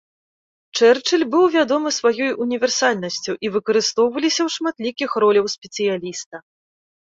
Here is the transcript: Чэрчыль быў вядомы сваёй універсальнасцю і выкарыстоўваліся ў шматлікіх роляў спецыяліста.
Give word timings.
Чэрчыль 0.77 1.25
быў 1.35 1.43
вядомы 1.55 1.89
сваёй 1.99 2.31
універсальнасцю 2.47 3.31
і 3.47 3.53
выкарыстоўваліся 3.59 4.41
ў 4.49 4.57
шматлікіх 4.57 5.09
роляў 5.27 5.45
спецыяліста. 5.59 6.35